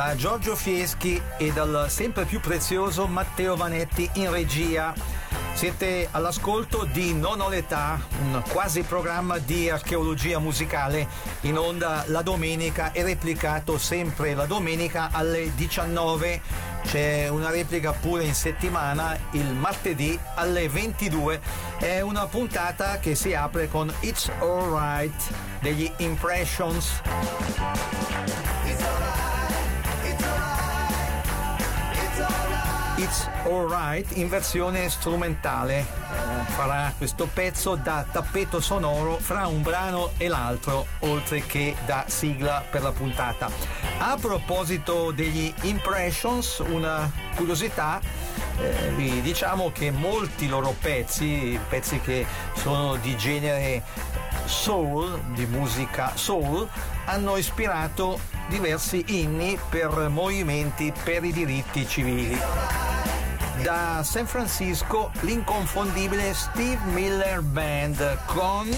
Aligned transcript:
Da 0.00 0.16
Giorgio 0.16 0.56
Fieschi 0.56 1.20
e 1.36 1.52
dal 1.52 1.84
sempre 1.90 2.24
più 2.24 2.40
prezioso 2.40 3.06
Matteo 3.06 3.54
Vanetti 3.54 4.08
in 4.14 4.30
regia. 4.30 4.94
Siete 5.52 6.08
all'ascolto 6.10 6.88
di 6.90 7.12
Non 7.12 7.42
ho 7.42 7.50
l'età, 7.50 8.00
un 8.22 8.42
quasi 8.48 8.80
programma 8.80 9.36
di 9.36 9.68
archeologia 9.68 10.38
musicale 10.38 11.06
in 11.42 11.58
onda 11.58 12.04
la 12.06 12.22
domenica 12.22 12.92
e 12.92 13.02
replicato 13.02 13.76
sempre 13.76 14.32
la 14.32 14.46
domenica 14.46 15.10
alle 15.12 15.54
19. 15.54 16.40
C'è 16.82 17.28
una 17.28 17.50
replica 17.50 17.92
pure 17.92 18.24
in 18.24 18.34
settimana 18.34 19.14
il 19.32 19.52
martedì 19.52 20.18
alle 20.36 20.66
22. 20.70 21.42
È 21.76 22.00
una 22.00 22.24
puntata 22.24 22.98
che 23.00 23.14
si 23.14 23.34
apre 23.34 23.68
con 23.68 23.92
It's 24.00 24.30
Alright 24.40 25.30
degli 25.60 25.92
Impressions. 25.98 27.02
It's 28.64 28.82
Alright 28.82 29.29
in 34.14 34.28
versione 34.28 34.88
strumentale. 34.88 35.78
Eh, 35.78 35.84
farà 36.52 36.92
questo 36.96 37.28
pezzo 37.32 37.74
da 37.74 38.04
tappeto 38.10 38.60
sonoro 38.60 39.16
fra 39.18 39.46
un 39.46 39.62
brano 39.62 40.10
e 40.16 40.28
l'altro, 40.28 40.86
oltre 41.00 41.44
che 41.46 41.74
da 41.86 42.04
sigla 42.08 42.64
per 42.68 42.82
la 42.82 42.92
puntata. 42.92 43.50
A 43.98 44.16
proposito 44.20 45.10
degli 45.12 45.52
Impressions, 45.62 46.58
una 46.58 47.10
curiosità. 47.36 48.00
Eh, 48.58 48.90
vi 48.90 49.22
diciamo 49.22 49.70
che 49.72 49.90
molti 49.90 50.46
loro 50.46 50.74
pezzi, 50.78 51.58
pezzi 51.68 52.00
che 52.00 52.26
sono 52.54 52.96
di 52.96 53.16
genere 53.16 53.82
soul, 54.50 55.20
di 55.32 55.46
musica 55.46 56.12
soul, 56.16 56.68
hanno 57.06 57.36
ispirato 57.36 58.18
diversi 58.48 59.04
inni 59.06 59.56
per 59.70 60.08
movimenti 60.08 60.92
per 61.04 61.24
i 61.24 61.32
diritti 61.32 61.86
civili. 61.86 62.36
Da 63.62 64.02
San 64.02 64.26
Francisco 64.26 65.12
l'inconfondibile 65.20 66.34
Steve 66.34 66.80
Miller 66.92 67.42
Band 67.42 68.18
con 68.26 68.68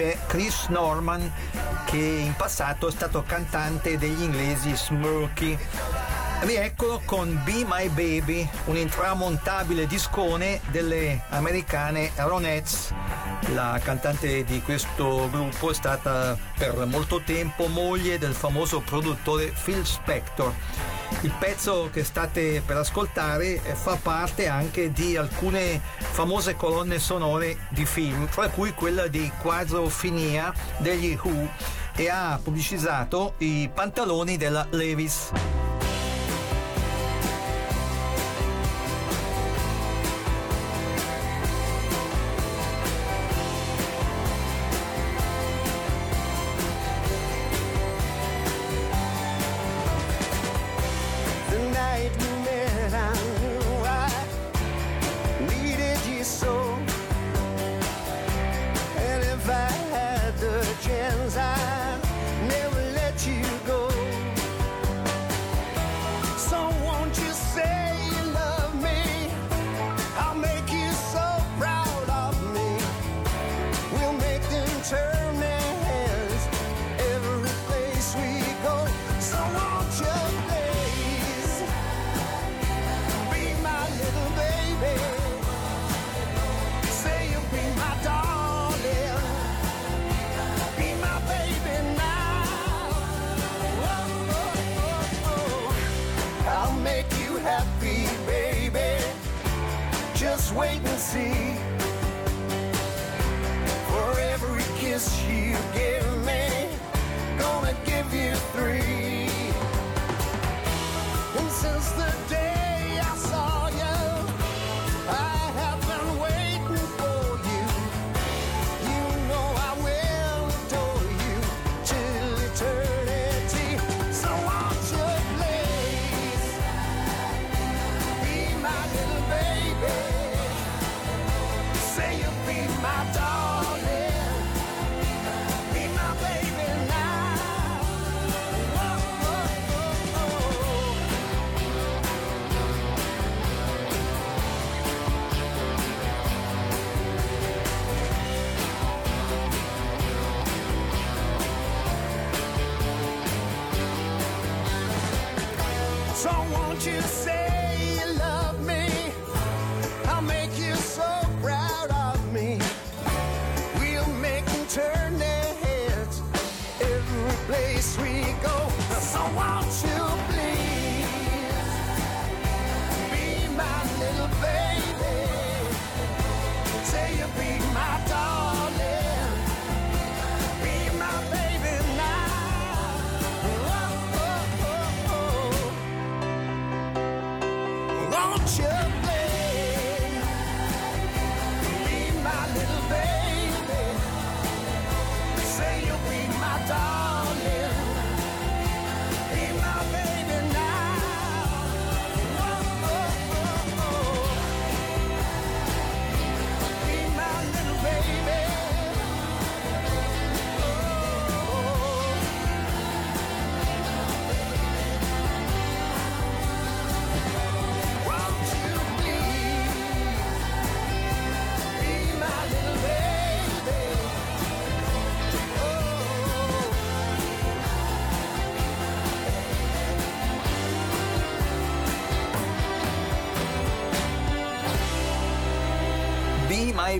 c'è 0.00 0.16
Chris 0.28 0.68
Norman 0.68 1.30
che 1.84 1.98
in 1.98 2.34
passato 2.34 2.88
è 2.88 2.90
stato 2.90 3.22
cantante 3.22 3.98
degli 3.98 4.22
inglesi 4.22 4.74
Smurky. 4.74 5.58
Rieccolo 6.40 7.02
con 7.04 7.38
Be 7.44 7.66
My 7.66 7.86
Baby, 7.90 8.48
un 8.64 8.78
intramontabile 8.78 9.86
discone 9.86 10.62
delle 10.70 11.24
americane 11.28 12.12
Ronettes. 12.14 12.94
La 13.52 13.78
cantante 13.82 14.42
di 14.44 14.62
questo 14.62 15.28
gruppo 15.30 15.70
è 15.70 15.74
stata 15.74 16.34
per 16.56 16.86
molto 16.86 17.20
tempo 17.20 17.66
moglie 17.66 18.16
del 18.16 18.32
famoso 18.32 18.80
produttore 18.80 19.52
Phil 19.62 19.84
Spector 19.84 20.54
il 21.22 21.32
pezzo 21.38 21.90
che 21.92 22.02
state 22.02 22.62
per 22.64 22.78
ascoltare 22.78 23.58
fa 23.58 23.96
parte 23.96 24.46
anche 24.48 24.90
di 24.90 25.16
alcune 25.16 25.80
famose 26.20 26.54
colonne 26.54 26.98
sonore 26.98 27.56
di 27.70 27.86
film, 27.86 28.26
fra 28.26 28.50
cui 28.50 28.74
quella 28.74 29.06
di 29.06 29.32
Quadrofinia 29.40 30.52
degli 30.76 31.18
Who 31.18 31.48
e 31.96 32.10
ha 32.10 32.38
pubblicizzato 32.42 33.36
i 33.38 33.70
pantaloni 33.72 34.36
della 34.36 34.66
Levis. 34.68 35.30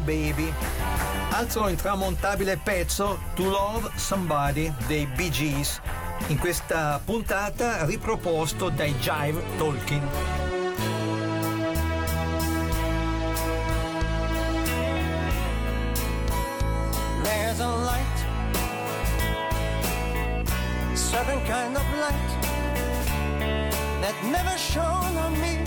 Baby. 0.05 0.53
Altro 1.31 1.69
intramontabile 1.69 2.57
pezzo 2.57 3.19
To 3.35 3.45
Love 3.45 3.91
Somebody 3.95 4.73
dei 4.87 5.07
Bee 5.07 5.31
Gees, 5.31 5.81
in 6.27 6.39
questa 6.39 7.01
puntata 7.05 7.85
riproposto 7.85 8.69
dai 8.69 8.95
Jive 8.99 9.43
Tolkien. 9.57 10.03
There's 17.23 17.61
a 17.61 17.69
light, 17.69 18.25
certain 20.95 21.41
kind 21.45 21.77
of 21.77 21.85
light 21.99 22.49
that 24.01 24.15
never 24.25 24.57
shone 24.59 25.17
on 25.17 25.33
me. 25.41 25.65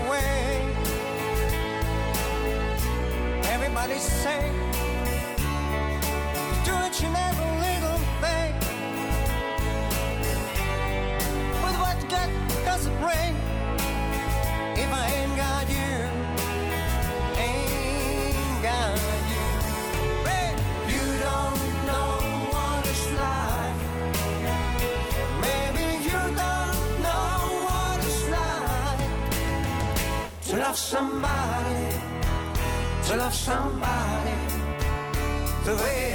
There's 0.00 0.06
a 0.06 0.10
way. 0.10 0.74
Everybody 3.52 3.98
say, 3.98 4.50
do 6.64 6.72
each 6.86 7.02
and 7.02 7.16
every 7.16 7.49
love 30.70 30.78
somebody, 30.78 32.00
to 33.02 33.16
love 33.16 33.34
somebody 33.34 34.38
the 35.64 35.74
way 35.82 36.09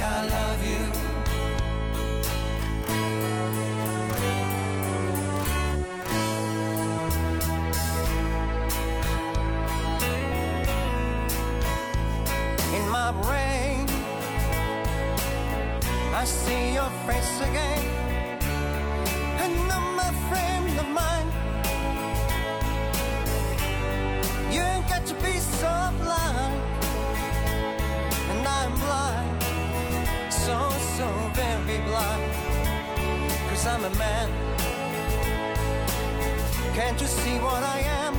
Can't 36.86 37.00
you 37.00 37.08
see 37.08 37.38
what 37.40 37.62
I 37.64 37.78
am? 38.04 38.14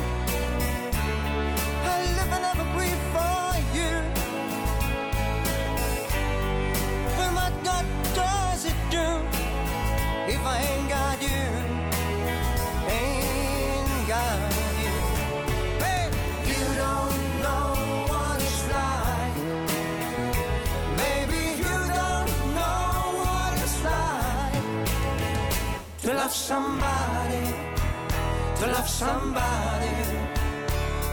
I 1.93 1.95
live 2.17 2.31
and 2.35 2.43
never 2.47 2.65
breathe 2.75 3.03
for 3.15 3.39
you. 3.77 3.91
But 7.15 7.29
what 7.37 7.53
God 7.63 7.85
does 8.13 8.61
it 8.65 8.79
do 8.91 9.07
if 10.33 10.41
I 10.45 10.57
ain't 10.71 10.89
got 10.89 11.21
you? 11.27 11.43
Ain't 12.97 14.07
got 14.13 14.37
you. 14.83 14.95
You 16.51 16.63
don't 16.83 17.19
know 17.45 17.67
what 18.11 18.37
it's 18.47 18.63
like. 18.75 19.37
Maybe 21.03 21.39
you 21.63 21.75
don't 22.01 22.31
know 22.57 22.83
what 23.23 23.51
it's 23.63 23.79
like 23.87 24.65
to 26.01 26.09
love 26.13 26.33
somebody, 26.33 27.06
to 28.67 28.73
love 28.73 28.89
somebody 28.89 29.95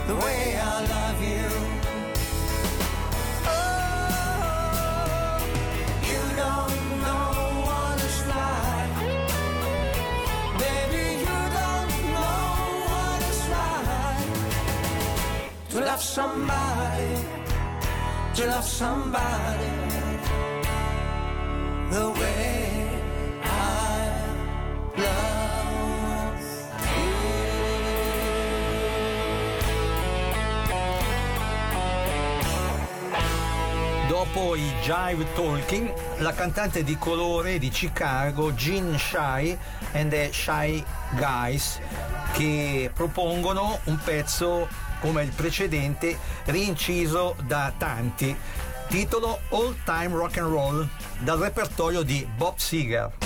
the 0.07 0.15
way 0.15 0.57
I 0.59 0.79
love 0.95 1.21
you. 1.31 1.47
Oh, 3.53 3.59
you 6.09 6.21
don't 6.43 6.79
know 7.05 7.27
what 7.67 7.95
it's 8.07 8.21
like. 8.35 8.95
Baby, 10.63 11.05
you 11.23 11.39
don't 11.59 11.93
know 12.15 12.45
what 12.89 13.19
it's 13.29 13.43
like 13.57 14.31
to 15.69 15.77
love 15.79 16.03
somebody, 16.03 17.13
to 18.35 18.43
love 18.47 18.65
somebody. 18.65 19.84
poi 34.55 34.73
Jive 34.81 35.33
Talking, 35.33 35.93
la 36.19 36.31
cantante 36.31 36.81
di 36.83 36.97
colore 36.97 37.59
di 37.59 37.69
Chicago 37.69 38.53
Jean 38.53 38.97
Shy 38.97 39.57
and 39.91 40.09
the 40.09 40.29
Shy 40.31 40.81
Guys 41.15 41.81
che 42.31 42.89
propongono 42.93 43.79
un 43.85 43.99
pezzo 44.01 44.69
come 45.01 45.23
il 45.23 45.31
precedente 45.31 46.17
rinciso 46.45 47.35
da 47.45 47.73
tanti, 47.77 48.33
titolo 48.87 49.41
All 49.49 49.75
Time 49.83 50.15
Rock 50.15 50.37
and 50.37 50.49
Roll 50.49 50.87
dal 51.19 51.37
repertorio 51.37 52.01
di 52.03 52.25
Bob 52.37 52.55
Seger. 52.55 53.24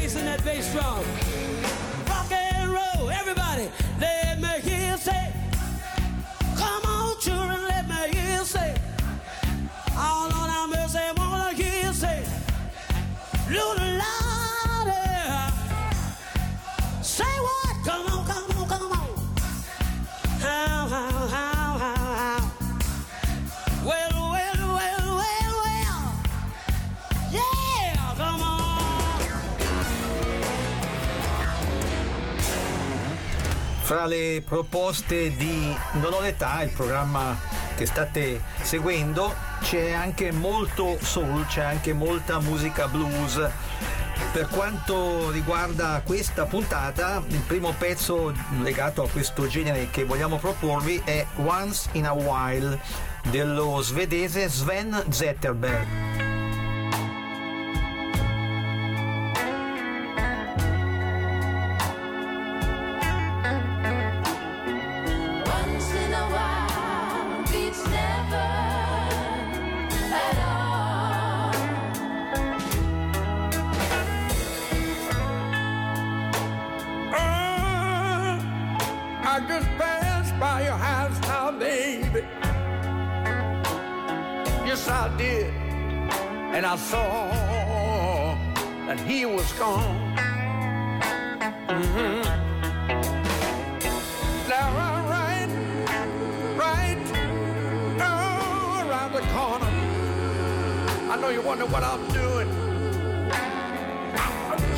bass 0.00 0.16
in 0.16 0.24
that 0.24 0.44
bass 0.44 0.72
drum. 0.72 1.33
Fra 33.94 34.06
le 34.06 34.42
proposte 34.44 35.36
di 35.36 35.72
Non 35.92 36.14
ho 36.14 36.20
l'età, 36.20 36.60
il 36.62 36.70
programma 36.70 37.38
che 37.76 37.86
state 37.86 38.42
seguendo, 38.60 39.32
c'è 39.60 39.92
anche 39.92 40.32
molto 40.32 40.98
soul, 41.00 41.46
c'è 41.46 41.62
anche 41.62 41.92
molta 41.92 42.40
musica 42.40 42.88
blues. 42.88 43.40
Per 44.32 44.48
quanto 44.48 45.30
riguarda 45.30 46.02
questa 46.04 46.44
puntata, 46.44 47.22
il 47.28 47.42
primo 47.46 47.72
pezzo 47.78 48.34
legato 48.62 49.04
a 49.04 49.08
questo 49.08 49.46
genere 49.46 49.88
che 49.90 50.02
vogliamo 50.02 50.38
proporvi 50.38 51.00
è 51.04 51.24
Once 51.36 51.88
in 51.92 52.06
a 52.06 52.14
While 52.14 52.80
dello 53.30 53.80
svedese 53.80 54.48
Sven 54.48 55.04
Zetterberg. 55.08 56.03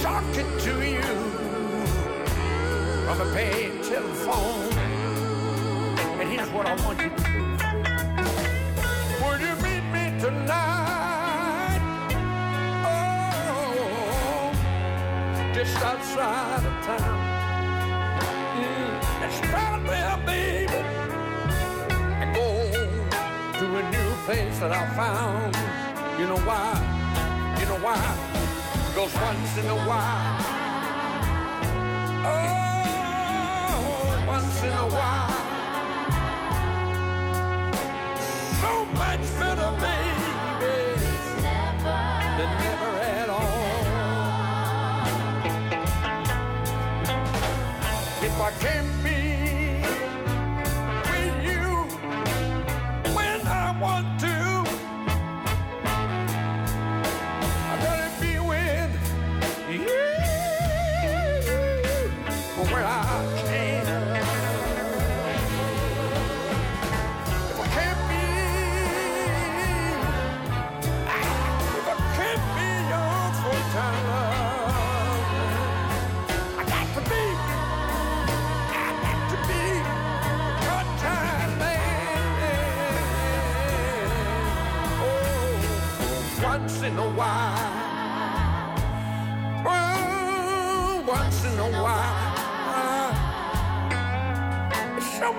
Talking 0.07 0.47
to 0.59 0.73
you 0.89 1.03
from 3.05 3.21
a 3.21 3.29
paid 3.35 3.73
telephone. 3.83 4.73
And 6.21 6.29
here's 6.29 6.49
what 6.51 6.65
I 6.67 6.75
want 6.85 7.03
you 7.03 7.11
to 7.11 7.17
do. 7.17 7.41
Would 9.23 9.41
you 9.47 9.55
meet 9.67 9.85
me 9.97 10.05
tonight? 10.21 11.81
Oh, 12.87 14.53
just 15.53 15.77
outside 15.83 16.65
of 16.71 16.77
town. 16.87 17.19
Mm, 18.61 18.93
and 19.25 19.33
start 19.43 19.81
there, 19.91 20.19
baby. 20.25 20.83
And 22.23 22.29
go 22.33 22.49
to 23.59 23.65
a 23.81 23.83
new 23.91 24.11
place 24.25 24.57
that 24.61 24.71
I 24.71 24.87
found. 25.01 25.57
You 26.21 26.27
know 26.29 26.43
why? 26.49 26.71
You 27.59 27.67
know 27.67 27.81
why? 27.85 28.26
Because 28.97 29.15
once 29.17 29.59
in 29.59 29.67
a 29.67 29.75
while. 29.75 30.37
Oh, 32.25 34.25
once 34.27 34.63
in 34.63 34.73
a 34.73 34.89
while. 34.89 35.26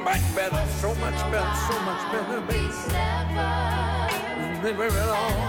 Much 0.07 0.35
better, 0.35 0.65
so 0.79 0.95
much 0.95 1.19
better, 1.31 1.55
so 1.67 1.79
much 1.81 2.11
better, 2.13 2.39
baby. 2.47 2.71
Never 4.63 4.87
at 4.87 5.09
all. 5.09 5.46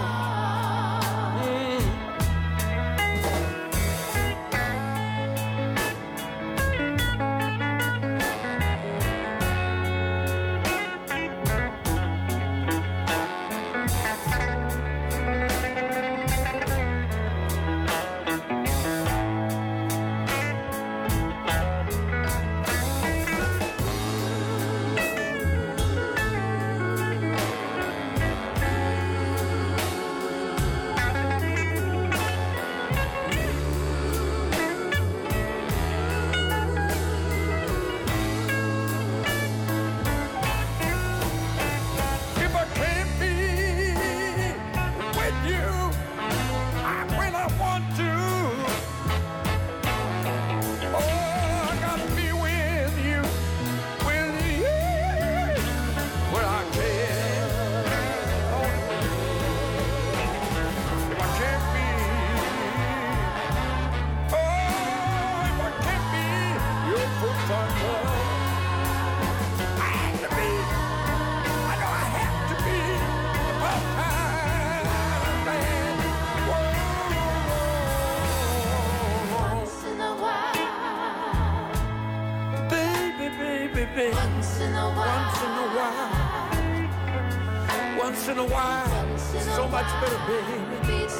In 88.39 88.45
a 88.45 88.53
while. 88.53 89.07
Once 89.09 89.33
in 89.33 89.37
a 89.37 89.55
So 89.55 89.67
much 89.67 89.87
better, 90.01 90.15
while. 90.15 90.27
baby. 90.27 90.87
Beats 90.87 91.19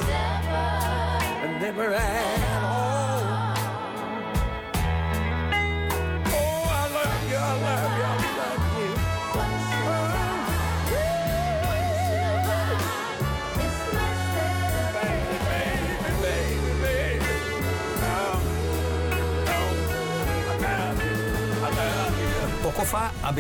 never 1.62 1.94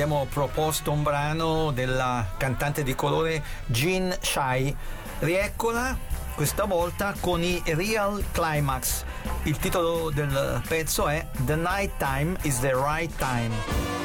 abbiamo 0.02 0.28
proposto 0.30 0.94
un 0.94 1.04
brano 1.04 1.72
della 1.72 2.26
cantante 2.38 2.84
di 2.84 2.96
colore 2.96 3.44
Jean 3.66 4.16
Shai. 4.22 4.74
Rieccola 5.20 5.98
questa 6.36 6.64
volta 6.64 7.14
con 7.20 7.44
i 7.44 7.62
Real 7.66 8.24
Climax. 8.32 9.04
Il 9.44 9.58
titolo 9.58 10.10
del 10.10 10.62
pezzo 10.66 11.10
è 11.10 11.28
The 11.44 11.58
Night 11.58 11.98
Time 11.98 12.38
is 12.44 12.62
the 12.62 12.72
Right 12.74 13.14
Time. 13.18 13.99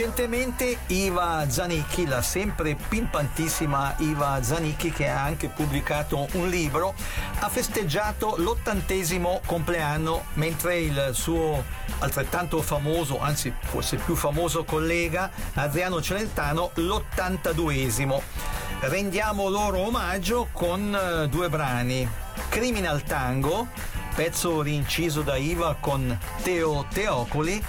Recentemente 0.00 0.78
Iva 0.86 1.44
Zanicchi, 1.46 2.06
la 2.06 2.22
sempre 2.22 2.74
pimpantissima 2.74 3.96
Iva 3.98 4.42
Zanicchi 4.42 4.90
che 4.90 5.10
ha 5.10 5.22
anche 5.22 5.48
pubblicato 5.48 6.26
un 6.32 6.48
libro, 6.48 6.94
ha 7.40 7.48
festeggiato 7.50 8.36
l'ottantesimo 8.38 9.42
compleanno 9.44 10.24
mentre 10.34 10.78
il 10.78 11.10
suo 11.12 11.62
altrettanto 11.98 12.62
famoso, 12.62 13.20
anzi 13.20 13.52
forse 13.60 13.96
più 13.96 14.16
famoso 14.16 14.64
collega 14.64 15.30
Adriano 15.52 16.00
Celentano 16.00 16.70
l'82esimo. 16.76 18.22
Rendiamo 18.80 19.50
loro 19.50 19.80
omaggio 19.80 20.48
con 20.50 20.94
eh, 20.94 21.28
due 21.28 21.50
brani. 21.50 22.08
Criminal 22.48 23.02
Tango, 23.02 23.68
pezzo 24.14 24.62
rinciso 24.62 25.20
da 25.20 25.36
Iva 25.36 25.76
con 25.78 26.18
Teo 26.42 26.86
Teocoli 26.90 27.62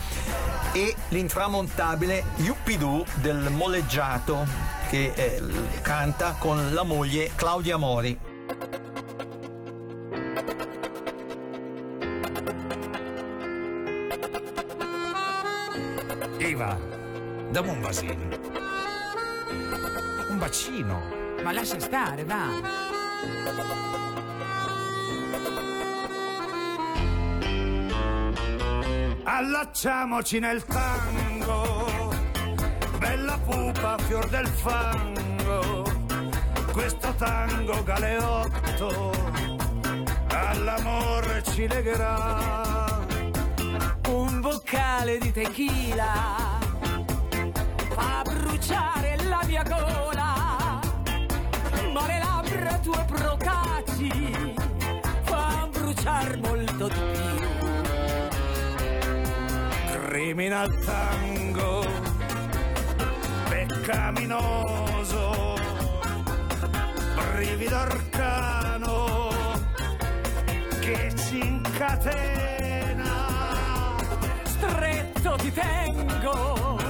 e 0.74 0.96
l'intramontabile 1.10 2.24
Yuppidoo 2.38 3.06
del 3.16 3.50
Molleggiato 3.52 4.46
che 4.90 5.12
eh, 5.16 5.42
canta 5.82 6.36
con 6.38 6.74
la 6.74 6.84
moglie 6.84 7.32
Claudia 7.36 7.78
Mori. 7.78 8.18
Eva, 16.38 16.78
dammi 17.52 17.70
un 17.70 17.82
vasino. 17.82 18.40
Un 20.30 20.38
bacino. 20.38 21.02
Ma 21.44 21.52
lascia 21.52 21.80
stare, 21.80 22.24
va. 22.24 24.01
Allacciamoci 29.42 30.38
nel 30.38 30.64
tango, 30.66 32.14
bella 33.00 33.40
pupa 33.40 33.98
fior 33.98 34.28
del 34.28 34.46
fango, 34.46 35.84
questo 36.72 37.12
tango 37.18 37.82
galeotto 37.82 39.12
all'amore 40.28 41.42
ci 41.42 41.68
legherà. 41.68 43.00
Un 44.10 44.42
boccale 44.42 45.18
di 45.18 45.32
tequila 45.32 46.60
fa 47.96 48.22
bruciare 48.24 49.24
la 49.28 49.42
mia 49.48 49.64
gola, 49.64 50.80
ma 51.92 52.06
le 52.06 52.20
labbra 52.20 52.78
tue 52.78 53.06
procaci 53.08 54.54
fa 55.24 55.68
bruciare 55.72 56.38
molto 56.38 56.88
di 56.88 56.94
più. 56.94 57.21
Criminal 60.32 60.72
tango, 60.86 61.86
peccaminoso, 63.50 65.26
brivido 67.16 67.76
arcano 67.76 69.30
che 70.80 71.14
ci 71.18 71.46
incatena. 71.46 73.14
stretto 74.46 75.36
ti 75.36 75.52
tengo 75.52 76.81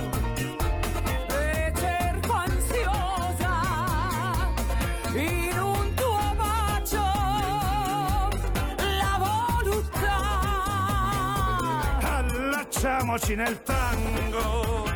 Allacciamoci 12.74 13.36
nel 13.36 13.62
tango, 13.64 14.90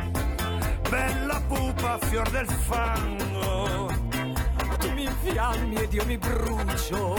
bella 0.88 1.42
pupa 1.46 1.98
fior 2.06 2.26
del 2.30 2.48
fango. 2.48 3.90
tu 4.78 4.90
mi 4.92 5.02
infiammi 5.02 5.74
ed 5.74 5.92
io 5.92 6.06
mi 6.06 6.16
brucio 6.16 7.14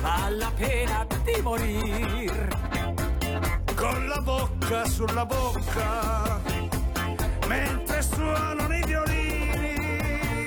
alla 0.00 0.50
pena 0.56 1.06
di 1.22 1.42
morir 1.42 2.48
con 3.74 4.08
la 4.08 4.22
bocca 4.22 4.86
sulla 4.86 5.26
bocca, 5.26 6.40
mentre 7.46 8.00
suonano 8.00 8.74
i 8.74 8.84
violini. 8.86 10.46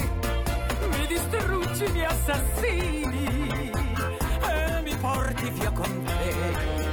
mi 0.97 1.05
distruggi 1.05 1.85
i 1.85 1.91
miei 1.91 2.05
assassini 2.05 3.71
e 4.49 4.81
mi 4.81 4.95
porti 4.95 5.49
via 5.51 5.69
con 5.69 6.03
te 6.03 6.88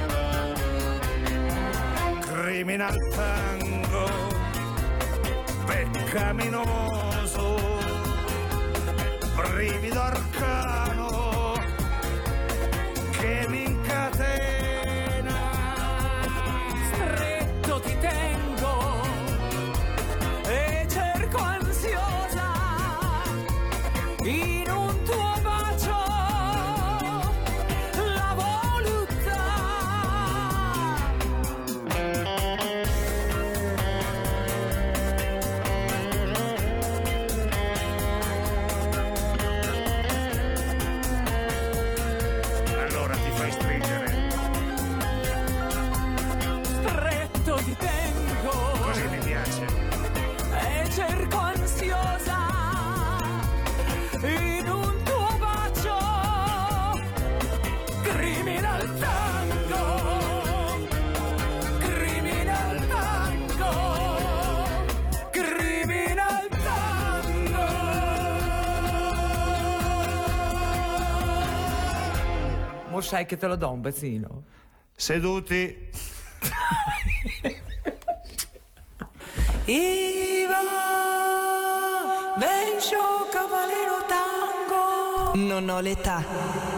Criminal 2.57 2.97
tango, 3.11 4.07
peccaminoso, 5.67 7.55
brivido 9.35 10.01
arcano 10.01 10.86
sai 73.07 73.25
che 73.25 73.37
te 73.37 73.47
lo 73.47 73.55
do 73.55 73.71
un 73.71 73.81
pezzino 73.81 74.43
Seduti, 74.95 75.91
Iva, 79.65 80.57
vengo 82.37 83.27
cavaliero 83.31 84.05
tango. 84.07 85.35
Non 85.35 85.69
ho 85.69 85.79
l'età. 85.79 86.23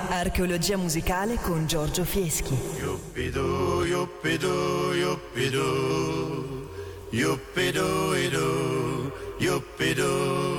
Archeologia 0.09 0.75
musicale 0.75 1.35
con 1.35 1.65
Giorgio 1.65 2.03
Fieschi. 2.03 2.57
Yuppidu, 2.79 3.85
yuppidu, 3.85 4.93
yuppidu, 4.93 6.67
yuppidu, 7.11 8.13
idu, 8.15 9.11
yuppidu. 9.37 10.58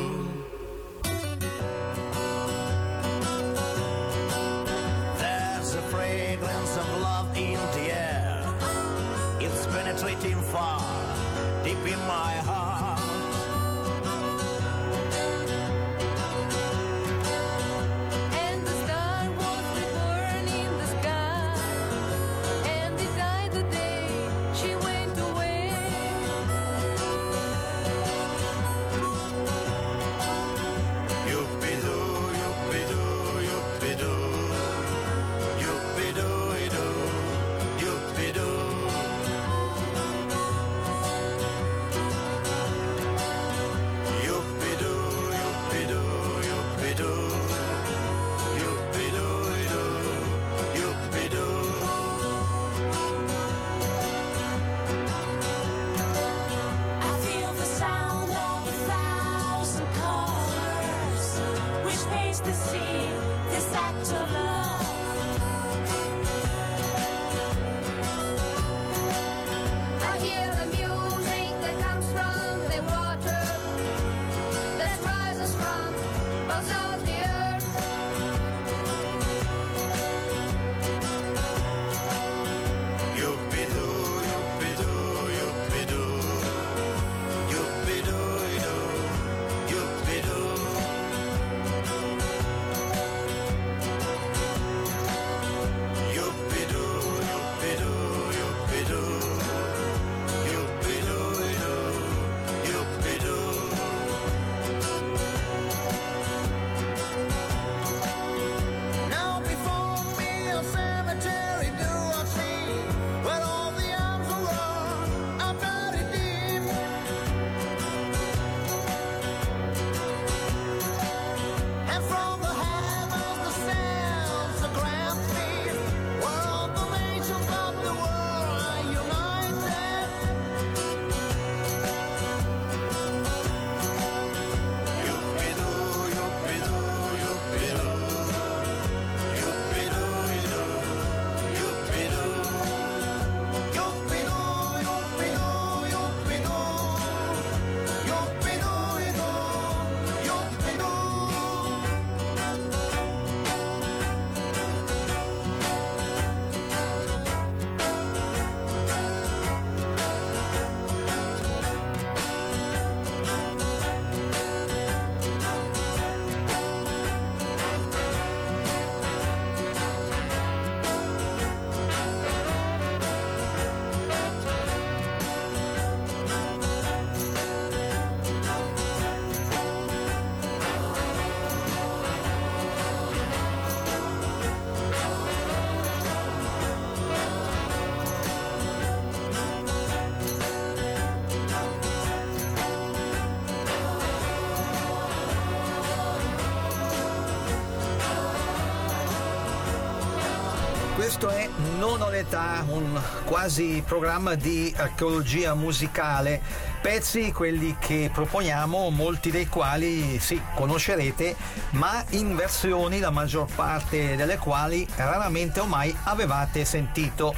Questo 201.01 201.31
è 201.31 201.49
Non 201.79 202.03
ho 202.03 202.11
l'età, 202.11 202.63
un 202.69 203.01
quasi 203.25 203.83
programma 203.87 204.35
di 204.35 204.71
archeologia 204.77 205.55
musicale. 205.55 206.43
Pezzi, 206.83 207.33
quelli 207.33 207.75
che 207.79 208.11
proponiamo, 208.13 208.91
molti 208.91 209.31
dei 209.31 209.47
quali 209.47 210.19
sì, 210.21 210.39
conoscerete, 210.55 211.35
ma 211.71 212.05
in 212.11 212.37
versioni 212.37 212.99
la 212.99 213.09
maggior 213.09 213.49
parte 213.55 214.15
delle 214.15 214.37
quali 214.37 214.87
raramente 214.97 215.61
o 215.61 215.65
mai 215.65 215.97
avevate 216.05 216.67
sentito. 216.67 217.35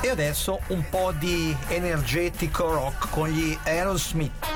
E 0.00 0.08
adesso 0.08 0.60
un 0.68 0.88
po' 0.88 1.10
di 1.10 1.54
energetico 1.66 2.72
rock 2.72 3.10
con 3.10 3.26
gli 3.26 3.58
Aerosmith. 3.64 4.55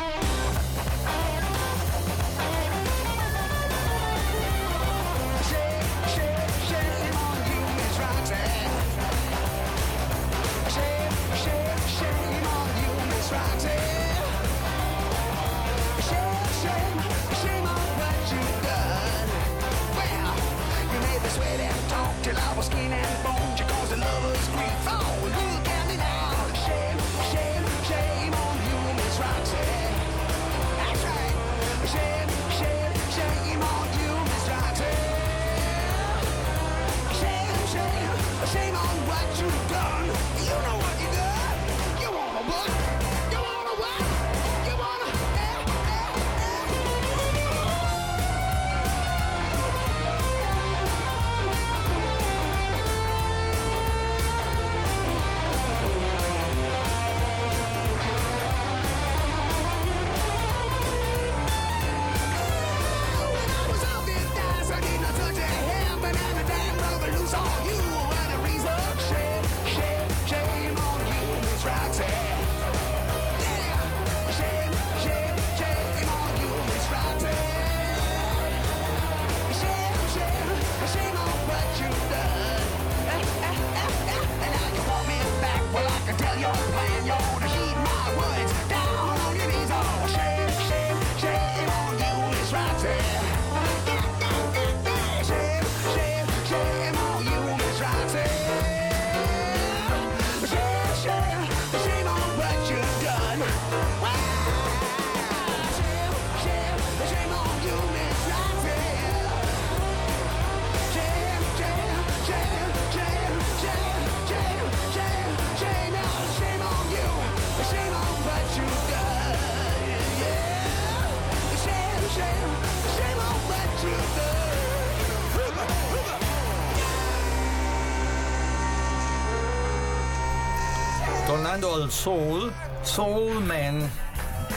tornando 131.31 131.74
al 131.74 131.92
soul, 131.92 132.52
Soul 132.81 133.40
Man. 133.44 133.88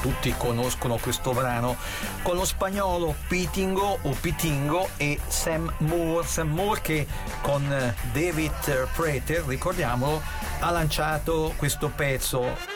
Tutti 0.02 0.34
conoscono 0.36 0.98
questo 0.98 1.32
brano 1.32 1.78
con 2.24 2.36
lo 2.36 2.46
spagnolo 2.46 3.14
Pitingo 3.28 4.00
o 4.02 4.18
Pitingo 4.20 4.90
e 4.98 5.20
Sam 5.28 5.72
Moore. 5.78 6.26
Sam 6.26 6.50
Moore 6.50 6.82
che 6.82 7.08
con 7.44 7.72
eh, 7.72 7.94
David 8.12 8.88
Prater, 8.96 9.44
ricordiamolo, 9.46 10.20
ha 10.62 10.72
lanciato 10.72 11.54
questo 11.58 11.92
pezzo. 11.96 12.73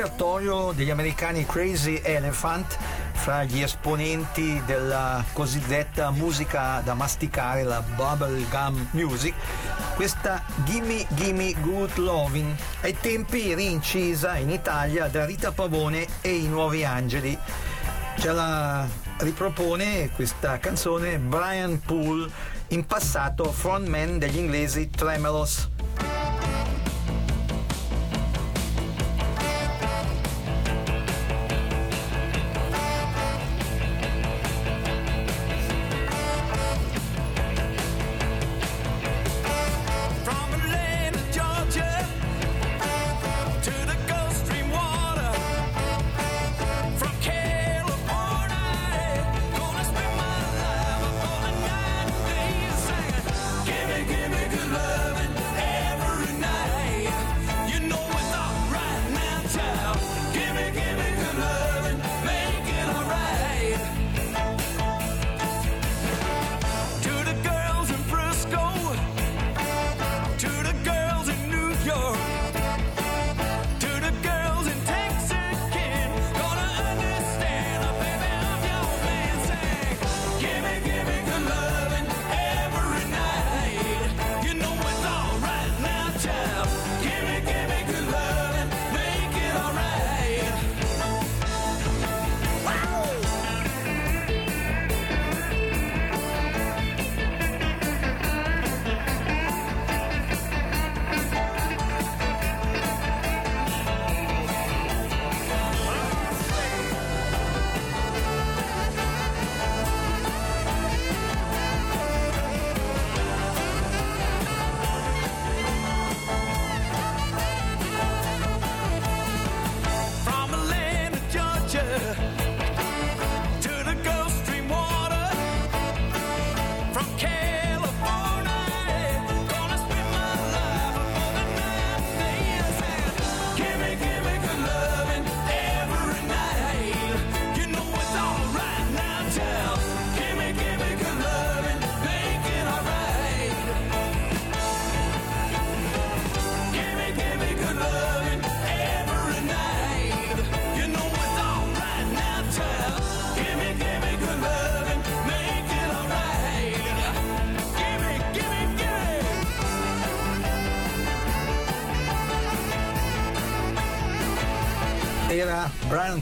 repertorio 0.00 0.72
degli 0.72 0.88
americani 0.88 1.44
Crazy 1.44 2.00
Elephant 2.02 2.78
fra 3.12 3.44
gli 3.44 3.60
esponenti 3.60 4.62
della 4.64 5.22
cosiddetta 5.34 6.10
musica 6.10 6.80
da 6.82 6.94
masticare, 6.94 7.64
la 7.64 7.82
bubblegum 7.82 8.88
music, 8.92 9.34
questa 9.96 10.42
Gimme 10.64 11.06
Gimme 11.10 11.54
Good 11.60 11.98
Loving, 11.98 12.56
ai 12.80 12.96
tempi 12.98 13.54
rincisa 13.54 14.36
in 14.36 14.48
Italia 14.48 15.08
da 15.08 15.26
Rita 15.26 15.52
Pavone 15.52 16.06
e 16.22 16.34
i 16.34 16.48
Nuovi 16.48 16.82
Angeli. 16.82 17.36
Ce 18.18 18.32
la 18.32 18.86
ripropone 19.18 20.08
questa 20.14 20.58
canzone 20.58 21.18
Brian 21.18 21.78
Poole, 21.78 22.30
in 22.68 22.86
passato 22.86 23.52
frontman 23.52 24.18
degli 24.18 24.38
inglesi 24.38 24.88
Tremelos. 24.88 25.69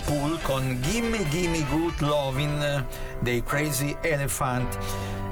Pool 0.08 0.40
con 0.40 0.80
Gimme 0.80 1.28
Gimme 1.28 1.66
Good 1.68 2.00
Lovin' 2.00 2.82
dei 3.20 3.42
Crazy 3.42 3.94
Elephant 4.00 4.78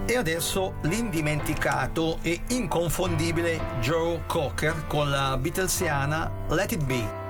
e 0.04 0.16
adesso 0.16 0.74
l'indimenticato 0.82 2.18
e 2.20 2.42
inconfondibile 2.48 3.58
Joe 3.80 4.24
Cocker 4.26 4.86
con 4.86 5.08
la 5.08 5.38
Beatlesiana 5.38 6.30
Let 6.50 6.72
It 6.72 6.84
Be. 6.84 7.25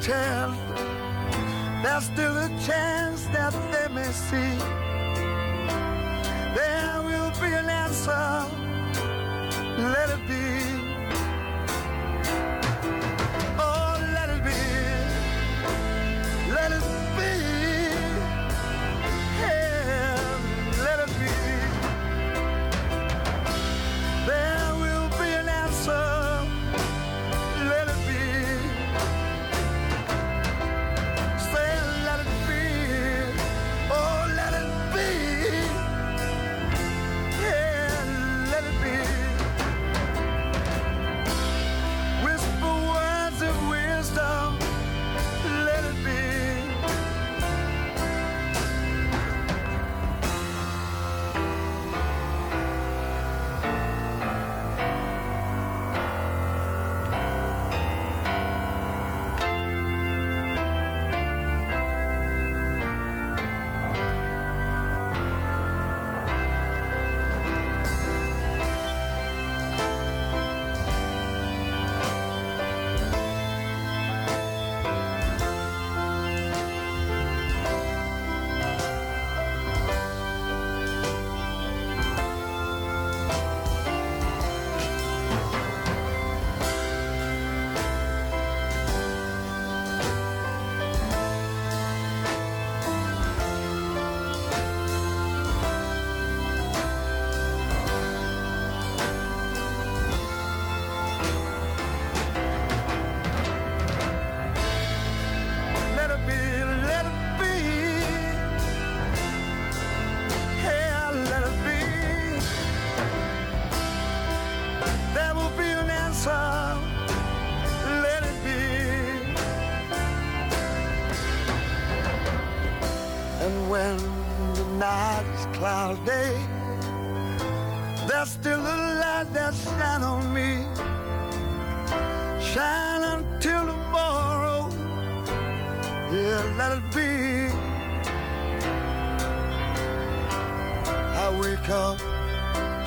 chance. 0.00 0.56
There's 1.82 2.04
still 2.04 2.36
a 2.36 2.48
chance 2.66 3.24
that 3.34 3.52
they 3.72 3.94
may 3.94 4.10
see. 4.12 4.56
There 6.56 7.02
will 7.02 7.30
be 7.40 7.52
an 7.54 7.68
answer. 7.68 8.46
Let 9.78 10.10
it 10.10 10.28
be. 10.28 10.49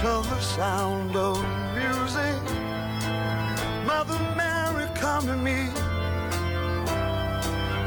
to 0.03 0.09
the 0.09 0.39
sound 0.41 1.15
of 1.15 1.41
music. 1.73 2.43
Mother 3.85 4.19
Mary, 4.35 4.85
come 4.95 5.25
to 5.27 5.37
me, 5.37 5.69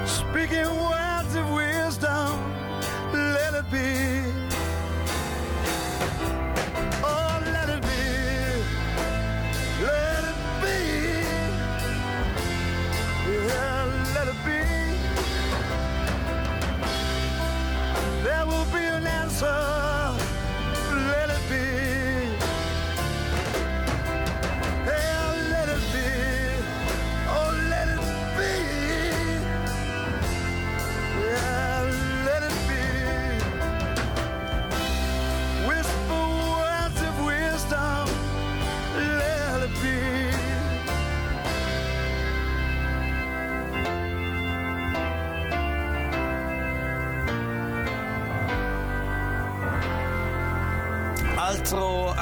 speaking 0.07 0.65
words 0.89 1.35
of 1.35 1.47
wisdom. 1.53 2.33
Let 3.13 3.53
it 3.53 3.71
be. 3.71 4.16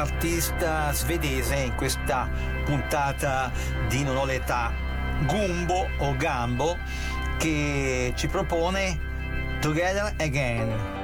artista 0.05 0.92
svedese 0.92 1.57
in 1.57 1.74
questa 1.76 2.28
puntata 2.64 3.50
di 3.88 4.05
Non 4.05 4.16
ho 4.18 4.24
l'età, 4.26 4.70
Gumbo 5.26 5.88
o 5.98 6.14
Gambo, 6.16 6.76
che 7.38 8.12
ci 8.14 8.28
propone 8.28 8.98
Together 9.61 10.12
Again. 10.18 11.03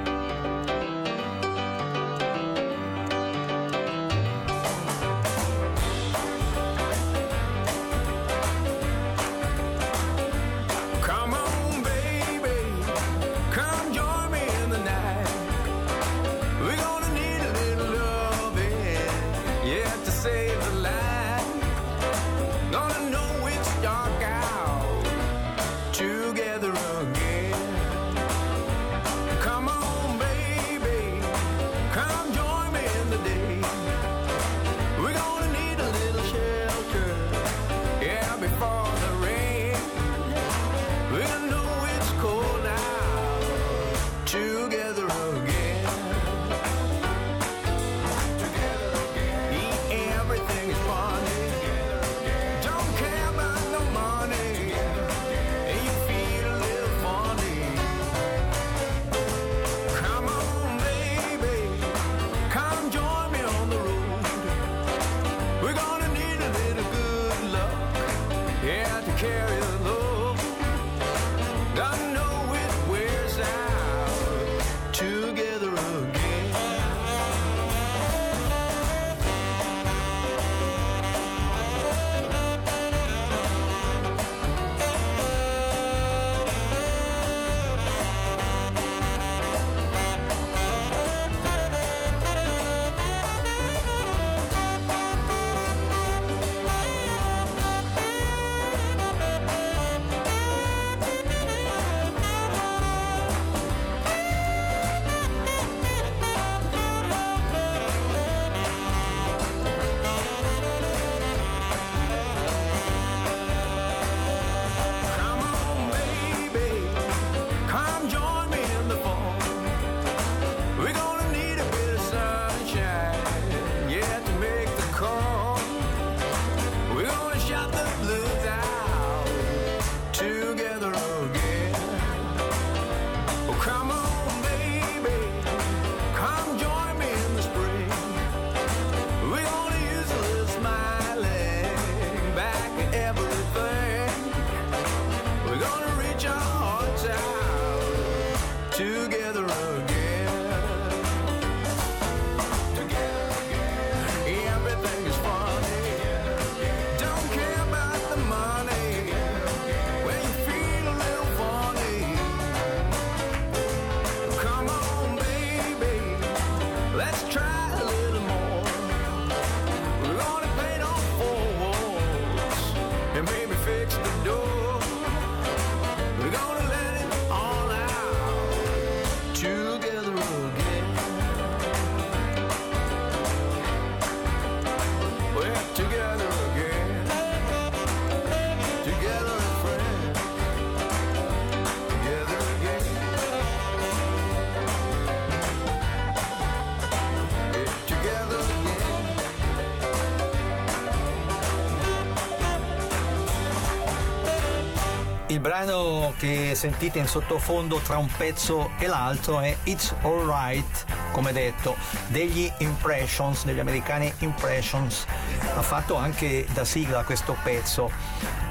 Brano 205.51 206.13
che 206.17 206.55
sentite 206.55 206.97
in 206.97 207.07
sottofondo 207.07 207.79
tra 207.79 207.97
un 207.97 208.07
pezzo 208.15 208.71
e 208.79 208.87
l'altro 208.87 209.41
è 209.41 209.53
It's 209.63 209.93
Alright, 210.01 210.85
come 211.11 211.33
detto, 211.33 211.75
degli 212.07 212.49
Impressions, 212.59 213.43
degli 213.43 213.59
americani 213.59 214.13
Impressions. 214.19 215.05
Ha 215.53 215.61
fatto 215.61 215.97
anche 215.97 216.47
da 216.53 216.63
sigla 216.63 217.03
questo 217.03 217.35
pezzo. 217.43 217.91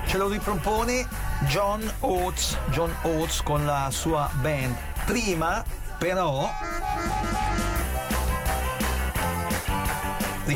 Ce 0.05 0.18
lo 0.18 0.28
ripropone 0.28 1.09
John 1.46 1.90
Oates, 2.01 2.59
John 2.68 2.94
Oates 3.01 3.40
con 3.44 3.64
la 3.64 3.88
sua 3.90 4.28
band. 4.34 4.76
Prima, 5.07 5.64
però, 5.96 6.51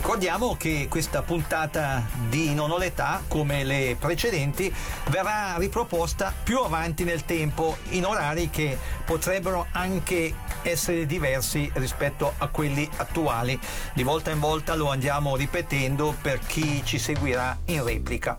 Ricordiamo 0.04 0.54
che 0.54 0.86
questa 0.90 1.22
puntata 1.22 2.06
di 2.28 2.52
Non 2.52 2.70
ho 2.70 2.76
l'età, 2.76 3.22
come 3.26 3.64
le 3.64 3.96
precedenti, 3.98 4.70
verrà 5.08 5.56
riproposta 5.56 6.30
più 6.44 6.58
avanti 6.58 7.04
nel 7.04 7.24
tempo 7.24 7.78
in 7.88 8.04
orari 8.04 8.50
che 8.50 8.76
potrebbero 9.06 9.66
anche 9.72 10.34
essere 10.60 11.06
diversi 11.06 11.70
rispetto 11.76 12.34
a 12.36 12.48
quelli 12.48 12.86
attuali. 12.96 13.58
Di 13.94 14.02
volta 14.02 14.30
in 14.30 14.40
volta 14.40 14.74
lo 14.74 14.90
andiamo 14.90 15.36
ripetendo 15.36 16.14
per 16.20 16.38
chi 16.40 16.82
ci 16.84 16.98
seguirà 16.98 17.56
in 17.64 17.82
replica. 17.82 18.36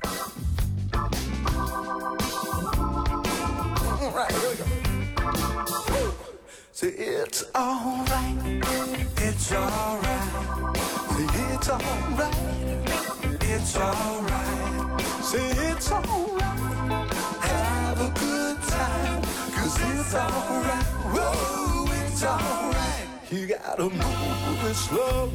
It's 6.80 7.44
alright. 7.56 8.64
It's 9.18 9.52
alright. 9.52 11.05
It's 11.18 11.70
alright. 11.70 12.36
It's 13.42 13.78
alright. 13.78 15.02
Say 15.24 15.48
it's 15.70 15.90
alright. 15.90 17.14
Have 17.40 18.02
a 18.02 18.12
good 18.20 18.62
time. 18.64 19.22
Cause 19.56 19.78
it's 19.82 20.14
alright. 20.14 20.84
Whoa, 21.16 21.88
it's 22.04 22.24
alright. 22.24 23.08
You 23.32 23.48
gotta 23.48 23.84
move 23.84 24.66
it 24.70 24.76
slow. 24.76 25.28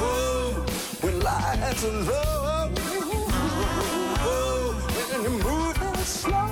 Whoa, 0.00 0.64
when 1.00 1.20
lights 1.20 1.84
are 1.84 1.92
low. 1.92 2.70
When 5.08 5.22
you 5.22 5.30
move 5.30 5.80
it 5.80 5.98
slow. 6.04 6.48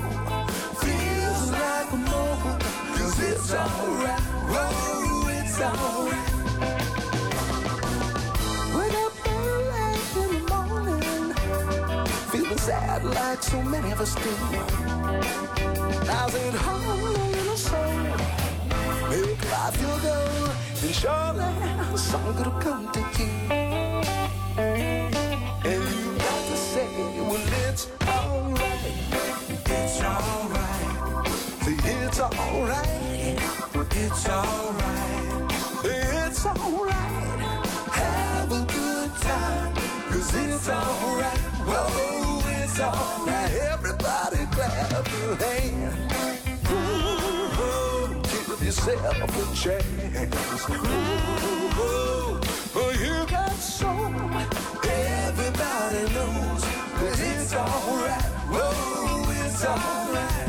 Feels 0.79 1.51
like 1.51 1.93
a 1.93 1.97
moment. 1.97 2.63
Cause 2.97 3.19
it's 3.21 3.53
alright. 3.53 4.21
Whoa, 4.21 5.29
it's 5.29 5.61
alright. 5.61 6.30
Like 13.31 13.43
so 13.45 13.63
many 13.63 13.93
of 13.93 14.01
us 14.01 14.15
do. 14.17 14.31
How's 16.11 16.35
it 16.35 16.55
home 16.67 17.15
in 17.39 17.47
the 17.47 17.57
soul? 17.57 17.95
Make 19.09 19.43
life 19.53 19.81
your 19.81 19.99
goal. 20.07 20.49
And 20.83 20.95
surely 21.01 21.51
some 21.97 22.25
good 22.37 22.47
will 22.47 22.61
come 22.61 22.91
to 22.91 23.01
you. 23.19 23.31
And 24.59 25.15
you 25.65 26.19
got 26.27 26.41
to 26.51 26.57
say, 26.57 26.89
well, 27.29 27.51
it's 27.69 27.87
alright. 28.03 28.83
It's 29.79 30.01
alright. 30.03 30.89
It's 32.03 32.21
alright. 32.21 32.89
It's 34.03 34.29
alright. 34.29 35.51
It's 35.85 36.47
alright. 36.47 37.41
Have 38.01 38.51
a 38.51 38.63
good 38.75 39.13
time. 39.21 39.75
Cause 40.11 40.35
it's 40.35 40.69
alright. 40.69 41.39
Whoa, 41.69 42.20
it's 42.81 42.97
alright. 42.97 43.53
Everybody 43.73 44.47
clap 44.53 45.07
your 45.21 45.35
hands. 45.37 45.95
Ooh, 46.71 48.23
give 48.23 48.63
yourself 48.65 49.17
a 49.21 49.55
chance. 49.55 50.63
Ooh, 50.71 50.81
oh, 52.77 52.91
you 52.99 53.17
got 53.27 53.53
soul. 53.53 54.15
Everybody 54.89 56.03
knows 56.15 56.63
that 57.01 57.19
it's 57.21 57.53
alright. 57.55 58.29
Whoa, 58.51 59.31
it's 59.45 59.65
alright. 59.65 60.49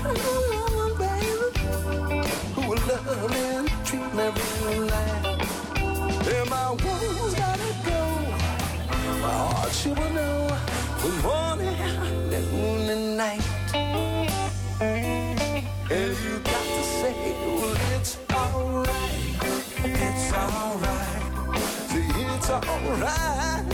A 0.00 0.12
who 2.54 2.60
will 2.68 2.82
love 2.86 3.32
and 3.32 3.68
treat 3.86 4.10
me 4.14 4.26
real 4.64 4.82
nice. 4.86 5.26
And 6.28 6.46
my 6.50 6.70
woman's 6.70 7.34
gotta 7.34 7.68
go. 7.72 7.77
My 9.20 9.28
heart 9.28 9.72
she 9.72 9.88
will 9.88 10.10
know 10.10 10.48
from 10.98 11.14
morning, 11.22 11.76
noon, 12.30 12.90
and 12.90 13.16
night. 13.16 13.42
You 15.98 16.38
got 16.44 16.62
to 16.62 16.82
say, 16.98 17.14
it's 17.96 18.18
alright. 18.32 19.18
It's 19.84 20.32
alright. 20.32 21.22
It's 22.24 22.50
alright. 22.50 23.64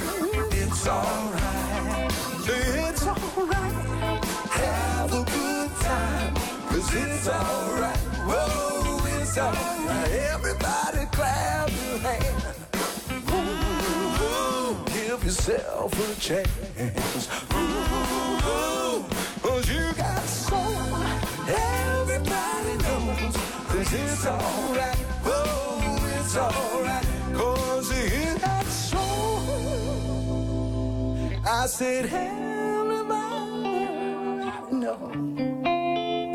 It's 0.53 0.87
alright. 0.87 2.13
It's 2.47 3.07
alright. 3.07 4.25
Have 4.51 5.13
a 5.13 5.25
good 5.25 5.71
time. 5.81 6.35
Cause 6.69 6.95
it's 6.95 7.29
alright. 7.29 7.97
Whoa, 8.29 9.21
it's 9.21 9.37
alright. 9.37 10.11
Everybody 10.11 11.07
clap 11.13 11.71
your 11.71 11.99
hands. 11.99 12.74
Give 15.15 15.27
yourself 15.27 15.93
a 15.95 16.21
chance. 16.21 17.29
Ooh, 17.55 19.05
cause 19.43 19.69
you 19.71 19.93
got 19.97 20.19
soul. 20.27 20.59
Everybody 21.47 22.77
knows. 22.83 23.37
Cause 23.69 23.93
it's 23.93 24.27
alright. 24.27 24.99
Oh, 25.25 26.19
it's 26.19 26.37
alright. 26.37 27.07
Cause 27.33 27.93
you 27.93 28.39
got 28.41 28.67
soul. 28.67 28.99
I 31.47 31.67
said, 31.67 32.07
everybody 32.07 33.15
knows. 34.75 35.15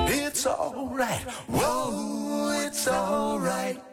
It's 0.09 0.45
alright. 0.47 1.25
Whoa, 1.49 2.63
it's 2.65 2.87
alright. 2.87 3.88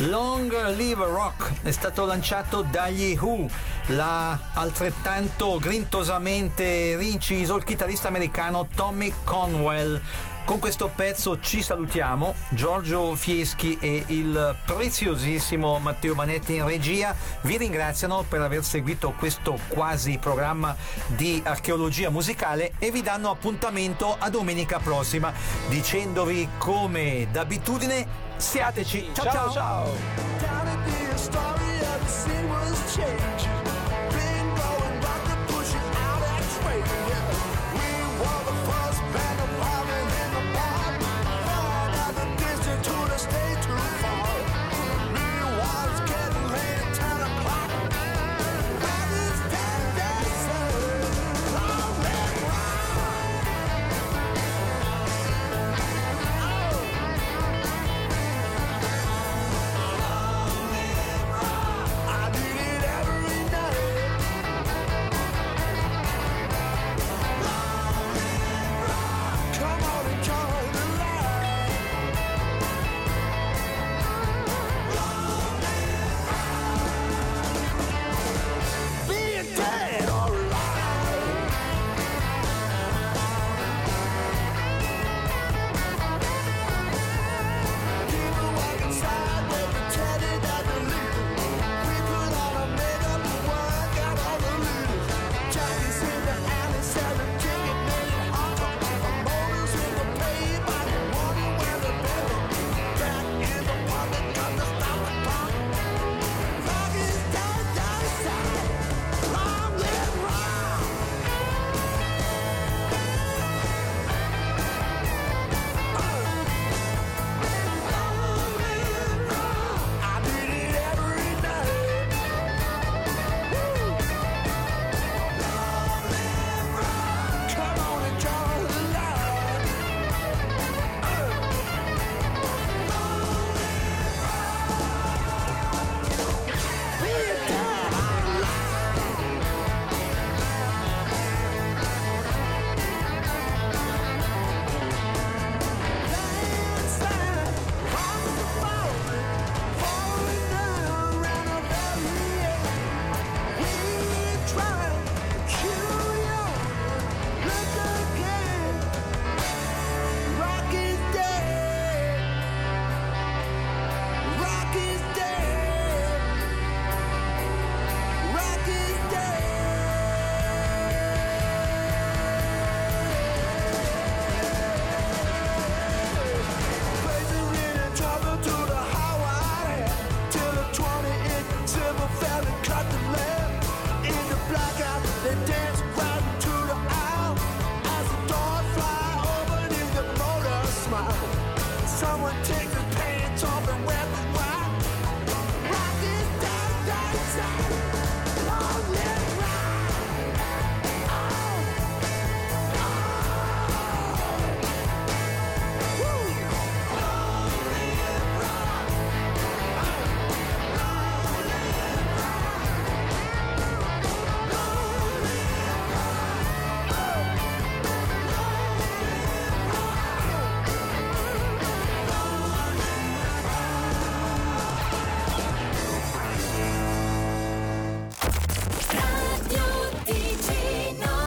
Long 0.00 0.52
Live 0.76 1.02
Rock 1.02 1.62
è 1.62 1.70
stato 1.70 2.04
lanciato 2.04 2.60
dagli 2.60 3.16
Who, 3.18 3.48
la 3.86 4.38
altrettanto 4.52 5.58
grintosamente 5.58 6.96
rinciso 6.98 7.56
il 7.56 7.64
chitarrista 7.64 8.08
americano 8.08 8.68
Tommy 8.74 9.10
Conwell. 9.24 9.98
Con 10.44 10.58
questo 10.58 10.92
pezzo 10.94 11.40
ci 11.40 11.62
salutiamo, 11.62 12.34
Giorgio 12.50 13.14
Fieschi 13.14 13.78
e 13.80 14.04
il 14.08 14.54
preziosissimo 14.66 15.78
Matteo 15.78 16.14
Manetti 16.14 16.56
in 16.56 16.66
regia 16.66 17.16
vi 17.40 17.56
ringraziano 17.56 18.22
per 18.28 18.42
aver 18.42 18.62
seguito 18.62 19.14
questo 19.16 19.58
quasi 19.68 20.18
programma 20.18 20.76
di 21.06 21.40
archeologia 21.42 22.10
musicale 22.10 22.72
e 22.78 22.90
vi 22.90 23.00
danno 23.00 23.30
appuntamento 23.30 24.14
a 24.18 24.28
domenica 24.28 24.78
prossima 24.78 25.32
dicendovi 25.68 26.48
come 26.58 27.26
d'abitudine 27.32 28.25
siateci. 28.36 29.10
ciao. 29.14 29.24
ciao. 29.24 29.50
ciao. 29.50 30.26